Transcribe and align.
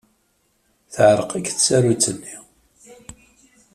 Teɛreq 0.93 1.31
akk 1.37 1.47
tsarut-nni. 1.51 2.35